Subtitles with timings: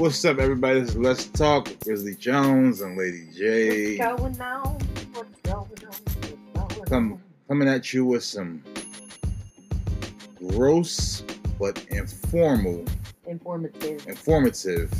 [0.00, 0.80] What's up, everybody?
[0.80, 3.98] This is Let's Talk with Grizzly Jones and Lady J.
[3.98, 4.78] What's going on?
[5.12, 5.66] What's going on?
[5.66, 7.22] What's going Come, on?
[7.48, 8.64] coming at you with some
[10.38, 11.22] gross
[11.58, 12.82] but informal,
[13.26, 14.06] Informative.
[14.08, 14.90] informative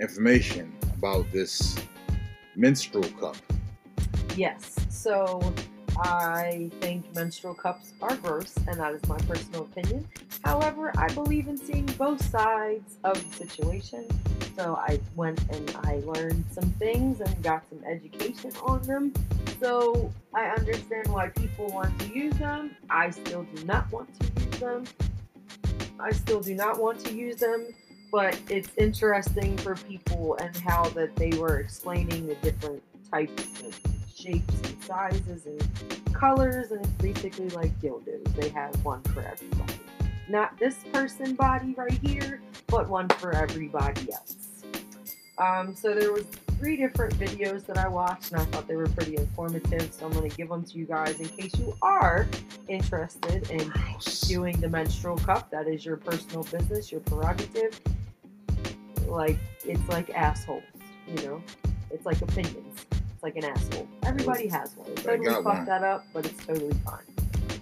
[0.00, 1.76] information about this
[2.54, 3.36] menstrual cup.
[4.34, 4.76] Yes.
[4.88, 5.52] So
[5.98, 10.08] I think menstrual cups are gross, and that is my personal opinion.
[10.46, 14.06] However, I believe in seeing both sides of the situation.
[14.56, 19.12] So I went and I learned some things and got some education on them.
[19.60, 22.76] So I understand why people want to use them.
[22.88, 24.84] I still do not want to use them.
[25.98, 27.66] I still do not want to use them,
[28.12, 33.74] but it's interesting for people and how that they were explaining the different types and
[34.14, 38.32] shapes and sizes and colors, and it's basically like dildos.
[38.36, 39.80] They have one for everybody.
[40.28, 44.62] Not this person body right here, but one for everybody else.
[45.38, 46.24] Um, so there was
[46.58, 49.92] three different videos that I watched, and I thought they were pretty informative.
[49.92, 52.26] So I'm going to give them to you guys in case you are
[52.68, 53.72] interested in
[54.22, 55.50] doing the menstrual cup.
[55.50, 57.80] That is your personal business, your prerogative.
[59.06, 60.64] Like it's like assholes,
[61.06, 61.42] you know.
[61.90, 62.86] It's like opinions.
[62.90, 63.86] It's like an asshole.
[64.02, 64.90] Everybody has one.
[64.90, 67.15] It I totally fucked that up, but it's totally fine.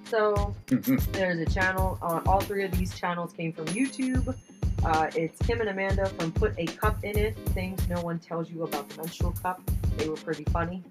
[0.04, 1.98] So there's a channel.
[2.02, 4.36] Uh, all three of these channels came from YouTube.
[4.84, 7.36] Uh, it's Kim and Amanda from Put a Cup in It.
[7.50, 9.62] Things no one tells you about the menstrual cup.
[9.96, 10.82] They were pretty funny.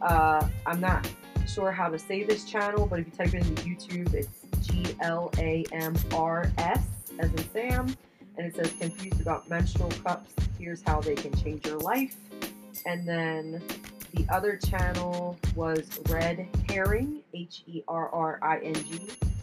[0.00, 1.08] Uh, I'm not
[1.46, 4.84] sure how to say this channel, but if you type it into YouTube, it's G
[5.00, 6.82] L A M R S
[7.18, 7.96] as in Sam,
[8.36, 10.32] and it says confused about menstrual cups.
[10.58, 12.16] Here's how they can change your life.
[12.86, 13.62] And then
[14.16, 19.00] the other channel was Red Herring, H E R R I N G,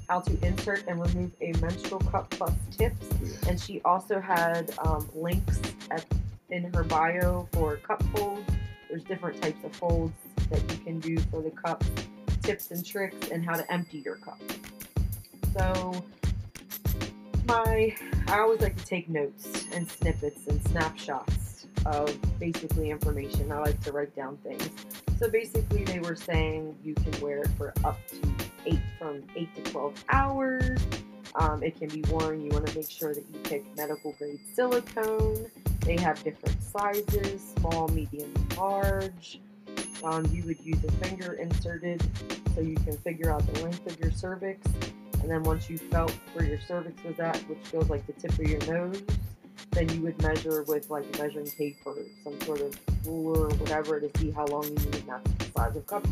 [0.10, 3.08] how to insert and remove a menstrual cup plus tips.
[3.48, 6.06] And she also had um, links at,
[6.50, 8.50] in her bio for cup folds.
[8.90, 10.14] There's different types of folds
[10.50, 11.88] that you can do for the cups,
[12.42, 14.42] tips and tricks, and how to empty your cup.
[15.56, 16.04] So,
[17.48, 17.96] my
[18.28, 21.43] I always like to take notes and snippets and snapshots
[21.86, 23.52] of basically information.
[23.52, 24.70] I like to write down things.
[25.20, 28.18] So basically, they were saying you can wear it for up to
[28.66, 30.80] eight from eight to twelve hours.
[31.36, 32.42] Um, it can be worn.
[32.42, 35.50] You want to make sure that you pick medical grade silicone.
[35.82, 39.40] They have different sizes: small, medium, large.
[40.04, 42.04] Um, you would use a finger inserted
[42.54, 44.68] so you can figure out the length of your cervix.
[45.22, 48.32] And then once you felt where your cervix was at, which feels like the tip
[48.32, 49.02] of your nose,
[49.74, 53.50] then you would measure with like a measuring tape or some sort of ruler or
[53.56, 56.06] whatever to see how long you need and that's the size of cup.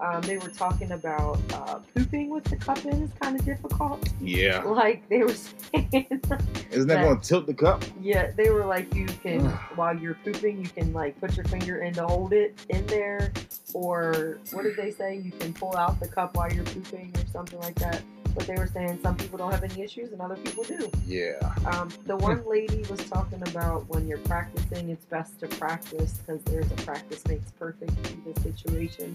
[0.00, 4.02] Um, they were talking about uh, pooping with the cup in is kind of difficult.
[4.20, 4.62] Yeah.
[4.80, 7.84] Like they were saying, Isn't that That- going to tilt the cup?
[8.00, 9.40] yeah, they were like you can
[9.76, 13.32] while you're pooping, you can like put your finger in to hold it in there,
[13.74, 15.16] or what did they say?
[15.16, 18.02] You can pull out the cup while you're pooping or something like that.
[18.34, 20.88] But they were saying some people don't have any issues and other people do.
[21.04, 21.32] Yeah.
[21.66, 26.40] Um, the one lady was talking about when you're practicing, it's best to practice because
[26.44, 29.12] there's a practice makes perfect in the situation.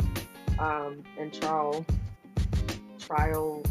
[0.60, 0.75] Um,
[1.20, 1.86] and trial,
[3.00, 3.64] trial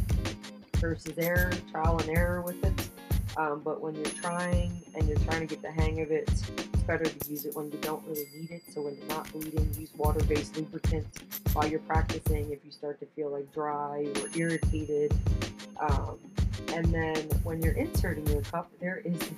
[0.76, 2.88] versus error, trial and error with it.
[3.36, 6.42] Um, but when you're trying and you're trying to get the hang of it, it's
[6.86, 8.62] better to use it when you don't really need it.
[8.72, 11.06] So when you're not bleeding, use water-based lubricant
[11.52, 12.52] while you're practicing.
[12.52, 15.12] If you start to feel like dry or irritated,
[15.80, 16.18] um,
[16.68, 19.30] and then when you're inserting your cup, there is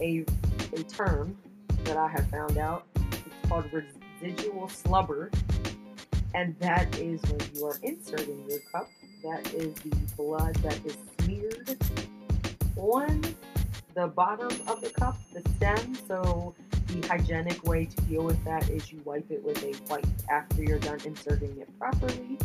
[0.00, 0.24] a,
[0.72, 1.36] a term
[1.84, 2.86] that I have found out.
[2.96, 5.30] It's called residual slubber.
[6.36, 8.90] And that is when you are inserting your cup,
[9.22, 11.78] that is the blood that is smeared
[12.76, 13.22] on
[13.94, 15.94] the bottom of the cup, the stem.
[16.06, 16.54] So
[16.88, 20.62] the hygienic way to deal with that is you wipe it with a wipe after
[20.62, 22.38] you're done inserting it properly.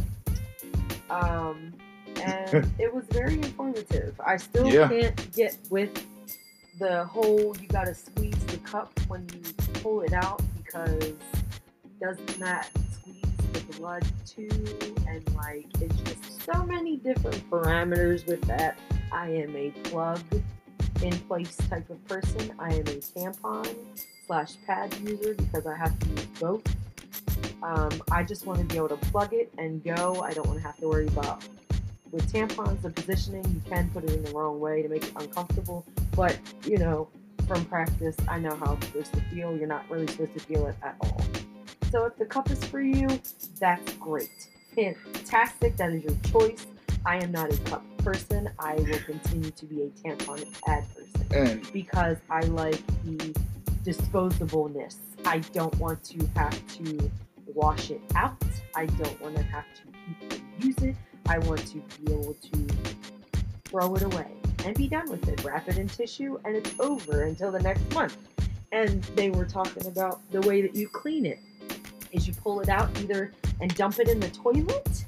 [1.09, 1.73] Um,
[2.23, 4.15] and it was very informative.
[4.25, 4.87] I still Yeah.
[4.87, 6.07] can't get with
[6.79, 9.41] the whole you gotta squeeze the cup when you
[9.81, 12.69] pull it out because it doesn't that
[13.81, 14.47] blood too?
[15.07, 18.77] And like it's just so many different parameters with that.
[19.11, 20.21] I am a plug
[21.01, 22.53] in place type of person.
[22.59, 23.75] I am a tampon
[24.27, 26.63] slash pad user because I have to use both.
[27.63, 30.21] Um, I just want to be able to plug it and go.
[30.21, 31.43] I don't want to have to worry about
[32.11, 33.43] with tampons the positioning.
[33.45, 35.85] You can put it in the wrong way to make it uncomfortable,
[36.15, 37.07] but you know,
[37.47, 39.57] from practice, I know how it's supposed to feel.
[39.57, 41.25] You're not really supposed to feel it at all.
[41.91, 43.07] So if the cup is for you,
[43.59, 44.49] that's great.
[44.75, 45.77] Fantastic.
[45.77, 46.65] That is your choice.
[47.05, 51.27] I am not a cup person, I will continue to be a tampon pad person
[51.33, 53.33] And because I like the
[53.83, 54.97] disposableness.
[55.25, 57.11] I don't want to have to
[57.53, 58.37] wash it out.
[58.75, 60.95] I don't want to have to keep and use it.
[61.27, 62.67] I want to be able to
[63.65, 64.27] throw it away
[64.65, 65.43] and be done with it.
[65.43, 68.17] Wrap it in tissue and it's over until the next month.
[68.71, 71.39] And they were talking about the way that you clean it
[72.11, 75.05] is you pull it out either and dump it in the toilet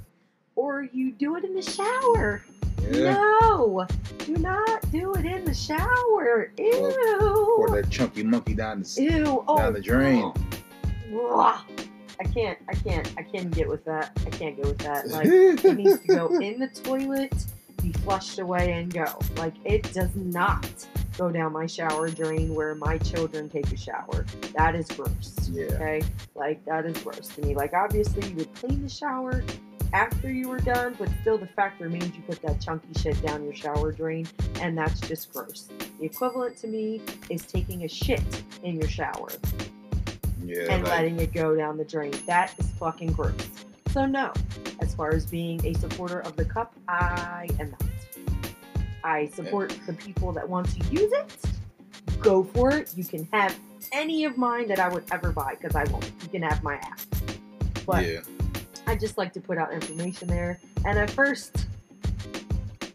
[0.55, 2.43] or you do it in the shower.
[2.91, 3.87] yeah, No,
[4.19, 6.51] do not do it in the shower.
[6.57, 7.53] Ew.
[7.57, 9.43] pour that chunky monkey down the, Ew.
[9.47, 10.31] Oh, down the drain.
[11.15, 11.59] Ugh.
[12.19, 12.57] I can't.
[12.69, 13.11] I can't.
[13.17, 14.17] I can't get with that.
[14.25, 15.07] I can't get with that.
[15.09, 17.33] Like it needs to go in the toilet,
[17.81, 19.05] be flushed away, and go.
[19.37, 20.67] Like it does not
[21.17, 24.25] go down my shower drain where my children take a shower.
[24.55, 25.49] That is gross.
[25.51, 25.65] Yeah.
[25.65, 26.03] Okay.
[26.35, 27.55] Like that is gross to me.
[27.55, 29.43] Like obviously you would clean the shower
[29.93, 33.43] after you were done, but still the fact remains you put that chunky shit down
[33.43, 34.27] your shower drain,
[34.59, 35.69] and that's just gross.
[35.99, 39.29] The equivalent to me is taking a shit in your shower
[40.43, 42.13] Yeah, and like, letting it go down the drain.
[42.25, 43.35] That is fucking gross.
[43.89, 44.33] So no,
[44.79, 47.92] as far as being a supporter of the cup, I am not.
[49.03, 51.35] I support the people that want to use it.
[52.19, 52.93] Go for it.
[52.95, 53.57] You can have
[53.91, 56.09] any of mine that I would ever buy because I won't.
[56.21, 57.05] You can have my ass.
[57.85, 58.21] But yeah,
[58.87, 60.59] I just like to put out information there.
[60.85, 61.67] And at first,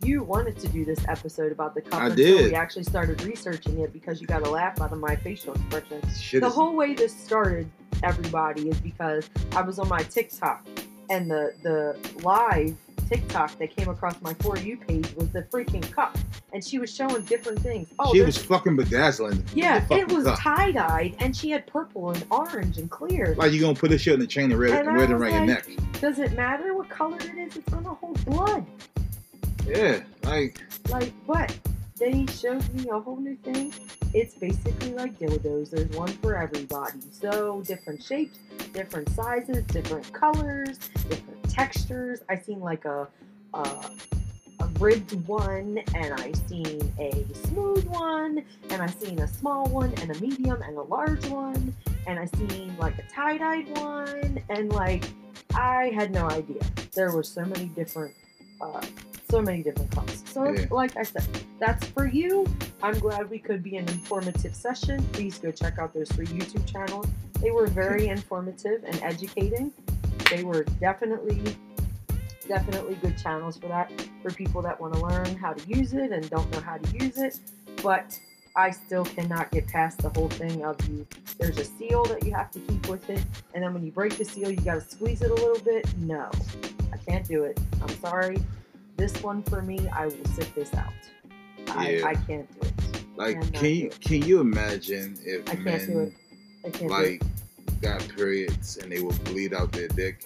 [0.03, 2.53] you wanted to do this episode about the cup I until did.
[2.53, 6.01] we actually started researching it because you got a laugh out of my facial expression
[6.19, 7.71] shit the whole way this started,
[8.03, 10.67] everybody, is because I was on my TikTok
[11.11, 12.77] and the the live
[13.09, 16.17] TikTok that came across my for you page was the freaking cup,
[16.53, 17.89] and she was showing different things.
[17.99, 19.45] Oh, she was fucking bedazzling.
[19.55, 23.35] yeah, it was tie dyed, and she had purple and orange and clear.
[23.37, 25.05] Like you gonna put this shit in the chain and wear it, And I wear
[25.05, 25.67] it was around your neck.
[26.01, 27.57] Does it matter what color it is?
[27.57, 28.67] It's gonna hold blood.
[29.67, 31.57] Yeah, like Like, but
[31.99, 33.73] they showed me a whole new thing.
[34.15, 35.71] It's basically like dildos.
[35.71, 37.01] There's one for everybody.
[37.11, 38.39] So different shapes,
[38.73, 40.79] different sizes, different colors,
[41.09, 42.21] different textures.
[42.29, 43.09] I seen like a
[43.55, 43.61] a,
[44.61, 49.93] a ribbed one, and I seen a smooth one, and I seen a small one,
[50.01, 51.75] and a medium, and a large one,
[52.07, 55.05] and I seen like a tie dyed one, and like
[55.55, 56.61] I had no idea.
[56.95, 58.15] There were so many different.
[58.61, 58.81] Uh,
[59.31, 60.23] so many different cups.
[60.33, 60.67] So, Yeah.
[60.71, 61.27] like I said,
[61.59, 62.47] that's for you.
[62.83, 65.03] I'm glad we could be an informative session.
[65.13, 67.07] Please go check out those three YouTube channels.
[67.41, 69.73] They were very informative and educating.
[70.31, 71.41] They were definitely,
[72.47, 73.91] definitely good channels for that,
[74.23, 77.05] for people that want to learn how to use it and don't know how to
[77.05, 77.39] use it.
[77.83, 78.19] But
[78.57, 81.07] I still cannot get past the whole thing of you.
[81.39, 83.23] There's a seal that you have to keep with it,
[83.55, 85.87] and then when you break the seal, you got to squeeze it a little bit.
[85.99, 86.29] No,
[86.93, 87.61] I can't do it.
[87.81, 88.43] I'm sorry.
[88.99, 90.93] This one for me, I will sit this out.
[91.69, 92.07] I, Yeah.
[92.09, 92.75] I can't do it.
[93.17, 96.13] like can you can you imagine if I can't men do it.
[96.67, 97.23] I can't do like
[97.81, 100.25] got periods and they would bleed out their dick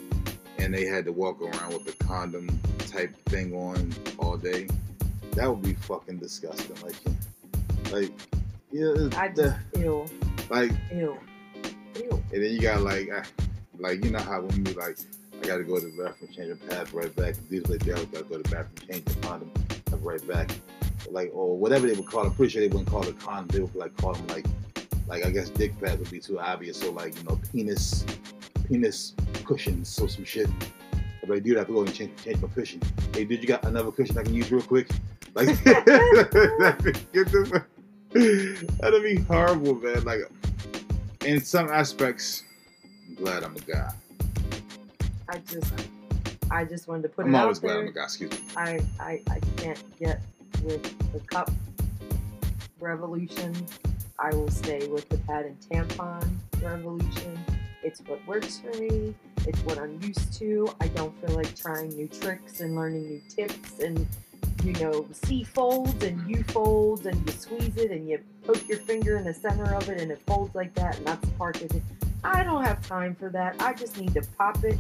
[0.59, 2.49] and they had to walk around with a condom
[2.79, 4.69] type thing on all day?
[5.33, 6.77] That would be fucking disgusting.
[6.83, 8.13] Like, like
[8.71, 9.09] yeah.
[9.17, 10.07] I the- just ew,
[10.49, 11.19] like ew,
[11.97, 12.23] ew.
[12.33, 13.09] And then you got like,
[13.79, 14.97] like you know how when you like,
[15.43, 17.35] I gotta go to the bathroom, change the pads, right back.
[17.51, 19.51] These like always gotta go to the bathroom, change the condom,
[20.01, 20.51] right back.
[21.11, 22.27] Like or whatever they would call it.
[22.27, 23.49] I'm pretty sure they wouldn't call it a condom.
[23.49, 24.47] They would like call them like,
[25.09, 26.79] like I guess dick pads would be too obvious.
[26.79, 28.05] So like you know penis,
[28.69, 30.49] penis cushions, so some shit.
[31.23, 32.81] If I do that, I have to go and change, change my cushion.
[33.13, 34.89] Hey, dude, you got another cushion I can use real quick?
[35.35, 37.65] Like, get the,
[38.81, 40.05] that'd be horrible, man.
[40.05, 40.21] Like,
[41.25, 42.43] in some aspects,
[43.09, 43.93] I'm glad I'm a guy.
[45.33, 45.73] I just,
[46.51, 47.71] I just wanted to put I'm it out glad there.
[47.71, 48.05] I'm always glad a guy.
[48.05, 48.39] Excuse me.
[48.55, 50.21] I, I, I can't get
[50.63, 51.51] with the cup
[52.79, 53.55] revolution.
[54.19, 56.29] I will stay with the pad and tampon
[56.61, 57.39] revolution.
[57.83, 59.15] It's what works for me.
[59.47, 60.69] It's what I'm used to.
[60.83, 64.07] I don't feel like trying new tricks and learning new tips and
[64.65, 68.79] you know C folds and U folds and you squeeze it and you poke your
[68.79, 71.55] finger in the center of it and it folds like that and that's the part
[71.55, 71.81] that
[72.25, 73.57] I don't have time for that.
[73.61, 74.79] I just need to pop it,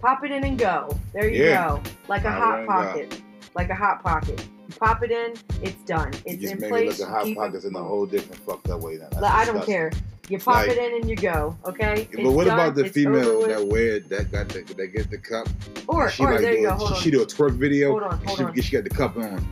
[0.00, 0.88] pop it in and go.
[1.12, 1.68] There you Yeah.
[1.68, 3.22] go, like a hot right, pocket,
[3.54, 4.44] like a hot pocket.
[4.68, 6.08] You pop it in, it's done.
[6.24, 6.98] It's You just in place.
[6.98, 8.96] look at hot keep it- pockets in a whole different fucked up way.
[8.96, 9.20] Now.
[9.20, 9.90] Like, I don't care.
[10.28, 11.56] You pop Like- it in and you go.
[11.64, 12.06] Okay.
[12.10, 15.16] But It's what done, about the female that wear that got the, that get the
[15.16, 15.48] cup?
[15.86, 16.74] Or, she or like there you do, go.
[16.74, 17.00] Hold she, on.
[17.00, 17.90] she do a twerk video.
[17.92, 18.18] Hold on.
[18.26, 18.60] Hold she, on.
[18.60, 19.46] she got the cup on.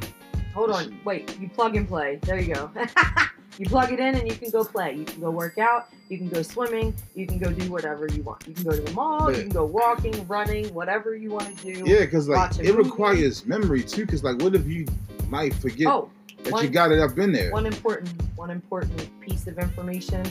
[0.53, 0.99] Hold on.
[1.07, 1.39] Wait.
[1.41, 2.19] You plug and play.
[2.23, 2.71] There you go.
[3.59, 4.95] You plug it in and you can go play.
[4.95, 5.89] You can go work out.
[6.09, 6.95] You can go swimming.
[7.15, 8.47] You can go do whatever you want.
[8.47, 9.33] You can go to the mall.
[9.33, 11.83] You can go walking, running, whatever you want to do.
[11.87, 12.83] Yeah, because like it movie.
[12.89, 14.05] requires memory too.
[14.05, 14.87] Because like, what if you
[15.29, 16.11] might forget Oh,
[16.45, 17.51] that you got it up in there?
[17.51, 20.25] one important one important piece of information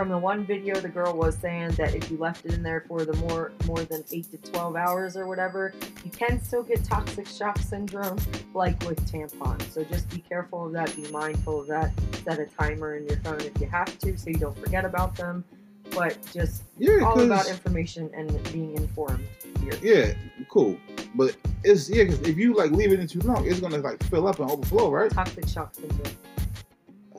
[0.00, 2.86] from the one video the girl was saying that if you left it in there
[2.88, 6.82] for the more more than 8 to 12 hours or whatever you can still get
[6.82, 8.18] toxic shock syndrome
[8.54, 9.70] like with tampons.
[9.70, 10.96] So just be careful of that.
[10.96, 11.92] Be mindful of that.
[12.24, 15.16] Set a timer in your phone if you have to so you don't forget about
[15.16, 15.44] them.
[15.90, 19.26] But just yeah, all about information and being informed
[19.60, 19.74] here.
[19.82, 20.14] Yeah,
[20.48, 20.78] cool.
[21.14, 24.02] But it's yeah, because if you like leave it in too long, it's gonna like
[24.04, 25.10] fill up and overflow, right?
[25.10, 26.16] toxic shock syndrome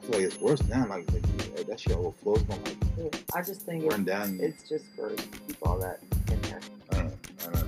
[0.02, 0.88] I feel like it's worse now.
[0.88, 4.40] Like, like that shit overflows, gonna like Yeah, i just think run it's, down.
[4.42, 5.16] it's just to
[5.48, 6.00] keep all that
[6.32, 6.60] in there
[6.94, 7.10] Uh,
[7.48, 7.64] uh,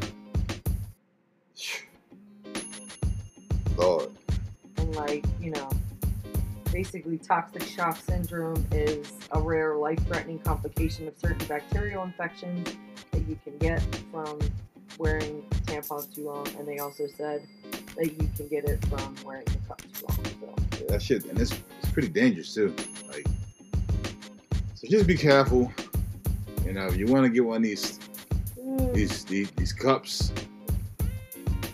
[3.78, 4.10] Lord,
[4.78, 5.70] and like you know
[6.72, 12.68] basically toxic shock syndrome is a rare life-threatening complication of certain bacterial infections
[13.12, 13.80] that you can get
[14.12, 14.40] from
[14.98, 15.44] wearing
[15.84, 17.46] tampons too long and they also said
[17.96, 21.25] that you can get it from wearing the cup too long so yeah, that shit,
[21.25, 22.74] and it's it's pretty dangerous too.
[23.08, 23.25] Like,
[24.75, 25.72] so just be careful.
[26.66, 28.00] You know, if you want to get one of these
[28.60, 30.32] mm, these these, these cups,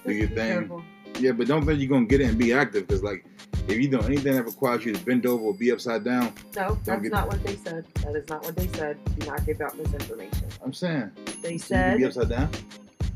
[0.06, 0.36] do your thing.
[0.60, 0.84] careful.
[1.20, 3.26] Yeah, but don't think you're gonna get it and be active because like
[3.68, 6.78] if you do anything that requires you to bend over or be upside down, no
[6.84, 9.62] that's get- not what they said that is not what they said do not give
[9.62, 11.12] out misinformation I'm saying
[11.42, 12.50] they so can be said upside down.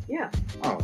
[0.07, 0.29] Yeah
[0.63, 0.79] Oh,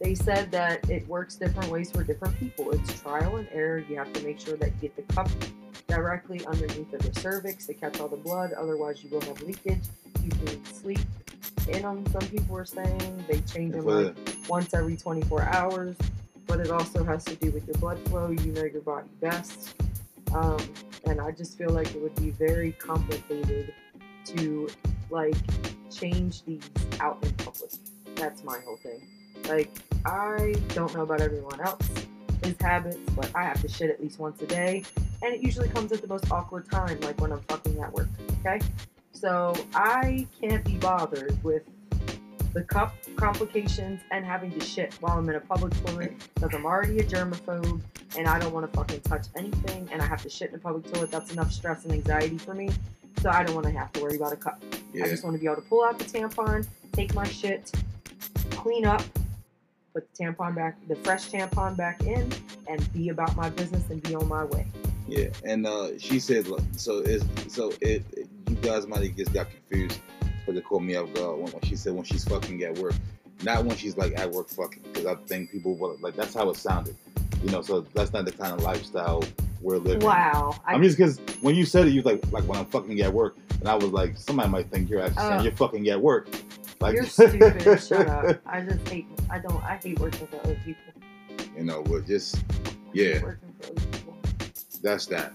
[0.00, 2.70] they said that it works different ways for different people.
[2.70, 3.84] It's trial and error.
[3.88, 5.28] You have to make sure that you get the cup
[5.88, 8.52] directly underneath of the cervix to catch all the blood.
[8.54, 9.82] Otherwise, you will have leakage.
[10.22, 11.00] You can sleep
[11.68, 12.06] in them.
[12.06, 14.16] Some people are saying they change them like
[14.48, 15.96] once every 24 hours,
[16.46, 18.30] but it also has to do with your blood flow.
[18.30, 19.74] You know your body best.
[20.32, 20.60] Um,
[21.06, 23.74] and I just feel like it would be very complicated
[24.26, 24.68] to
[25.10, 25.34] like
[25.90, 26.62] change these
[27.00, 27.70] out in public.
[28.20, 29.00] That's my whole thing.
[29.48, 29.70] Like,
[30.04, 31.88] I don't know about everyone else,
[32.44, 34.84] his habits, but I have to shit at least once a day.
[35.22, 38.08] And it usually comes at the most awkward time, like when I'm fucking at work.
[38.40, 38.60] Okay?
[39.12, 41.62] So I can't be bothered with
[42.52, 46.66] the cup complications and having to shit while I'm in a public toilet because I'm
[46.66, 47.80] already a germaphobe
[48.18, 50.58] and I don't want to fucking touch anything and I have to shit in a
[50.58, 51.10] public toilet.
[51.10, 52.68] That's enough stress and anxiety for me.
[53.22, 54.62] So I don't want to have to worry about a cup.
[54.92, 55.06] yeah.
[55.06, 57.72] I just want to be able to pull out the tampon, take my shit,
[58.60, 59.02] clean up,
[59.94, 62.30] put the tampon back, the fresh tampon back in,
[62.68, 64.66] and be about my business and be on my way.
[65.08, 66.98] Yeah, and uh, she said like, so.
[66.98, 70.00] Is so it, it- You guys might have just got confused
[70.40, 71.12] because it caught me up.
[71.14, 72.94] guard when, when she said when she's fucking at work,
[73.44, 74.82] not when she's like at work fucking.
[74.92, 76.96] Because I think people will like that's how it sounded,
[77.44, 77.62] you know.
[77.62, 79.22] So that's not the kind of lifestyle
[79.62, 80.04] we're living.
[80.06, 80.56] Wow.
[80.66, 83.00] I, I'm just because when you said it, you was like like when I'm fucking
[83.00, 85.28] at work, and I was like somebody might think you're actually Oh.
[85.30, 86.28] saying you're fucking at work.
[86.80, 87.62] Like you're stupid.
[87.80, 88.40] Shut up.
[88.46, 89.06] I just hate.
[89.30, 89.62] I don't.
[89.64, 90.82] I hate working for other people.
[91.56, 92.42] You know, but just
[92.92, 93.22] Yeah.
[93.22, 94.16] working for other people.
[94.82, 95.32] that's that.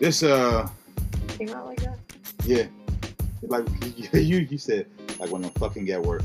[0.00, 0.68] This uh.
[1.28, 1.98] Came out like that.
[2.44, 2.66] Yeah.
[3.42, 3.66] Like
[4.12, 4.86] you you said,
[5.18, 6.22] like when I'm fucking at work.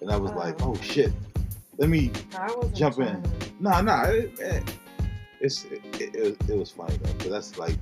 [0.00, 0.74] And I was like, Oh.
[0.76, 1.12] shit.
[1.78, 2.70] Let me No.
[2.74, 3.22] Jump in.
[3.22, 4.62] to- nah nah it, it,
[5.40, 7.12] it's it, it, it, was- funny though.
[7.18, 7.76] Cause that's like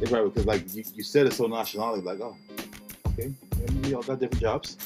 [0.00, 2.36] it's right because like you, you said it so nonchalantly, like, oh,
[3.18, 3.32] okay.
[3.60, 4.76] Yeah, we all got different jobs.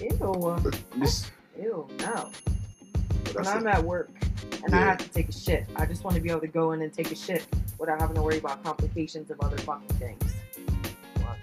[0.00, 0.08] Ew.
[0.20, 0.72] I'm
[1.60, 1.88] Ew.
[1.98, 2.30] No.
[3.32, 3.74] When I'm it.
[3.74, 4.10] at work
[4.64, 6.72] and I have to take a shit, I just want to be able to go
[6.72, 7.46] in and take a shit
[7.78, 10.34] without having to worry about complications of other fucking things.
[11.22, 11.38] watch.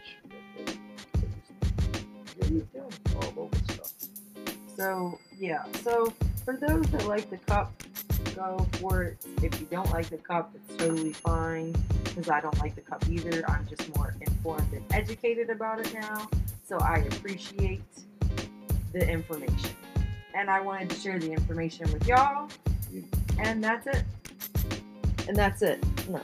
[3.15, 3.93] All over stuff.
[4.75, 5.63] So yeah.
[5.83, 6.13] So
[6.45, 7.73] for those that like the cup,
[8.35, 9.25] go for it.
[9.41, 11.75] If you don't like the cup, it's totally fine.
[12.17, 13.47] Because I don't like the cup either.
[13.47, 16.27] I'm just more informed and educated about it now.
[16.67, 17.83] So I appreciate
[18.91, 19.69] the information.
[20.33, 22.50] And I wanted to share the information with y'all.
[23.38, 24.03] And that's it.
[25.27, 25.86] And that's it.
[26.09, 26.19] No.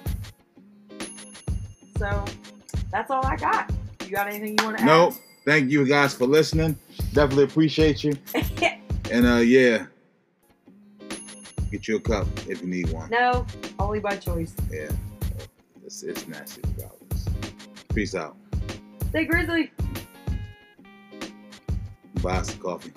[1.99, 2.25] So
[2.91, 3.71] that's all I got.
[4.03, 5.13] You got anything you want to No,
[5.45, 6.75] thank you guys for listening.
[7.13, 8.13] Definitely appreciate you.
[9.11, 9.85] And uh yeah.
[11.69, 13.11] Get you a cup if you need one.
[13.11, 13.45] no,
[13.77, 14.55] only by choice.
[14.71, 14.89] Yeah.
[15.85, 16.61] It's, it's nasty.
[17.93, 18.37] Peace out.
[19.09, 19.71] Stay grizzly.
[22.21, 22.93] Buy a coffee.